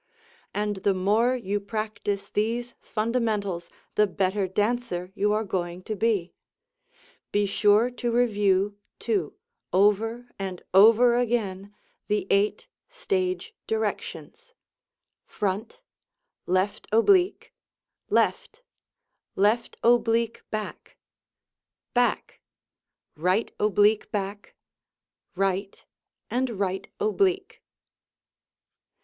And 0.51 0.77
the 0.77 0.95
more 0.95 1.35
you 1.35 1.59
practice 1.59 2.27
these 2.29 2.73
fundamentals 2.79 3.69
the 3.93 4.07
better 4.07 4.47
dancer 4.47 5.11
you 5.13 5.31
are 5.31 5.43
going 5.43 5.83
to 5.83 5.95
be. 5.95 6.33
Be 7.31 7.45
sure 7.45 7.91
to 7.91 8.11
review, 8.11 8.79
too, 8.97 9.35
over 9.71 10.31
and 10.39 10.63
over 10.73 11.15
again, 11.15 11.75
the 12.07 12.25
eight 12.31 12.67
stage 12.89 13.53
directions 13.67 14.55
front, 15.27 15.81
left 16.47 16.87
oblique, 16.91 17.53
left, 18.09 18.63
left 19.35 19.77
oblique 19.83 20.41
back, 20.49 20.97
back, 21.93 22.41
right 23.15 23.51
oblique 23.59 24.09
back, 24.11 24.55
right, 25.35 25.85
and 26.31 26.49
right 26.59 26.87
oblique. 26.99 27.61